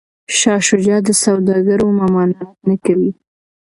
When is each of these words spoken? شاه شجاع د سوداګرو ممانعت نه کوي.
شاه 0.37 0.61
شجاع 0.67 0.99
د 1.05 1.09
سوداګرو 1.23 1.87
ممانعت 1.99 2.49
نه 2.67 2.75
کوي. 2.85 3.11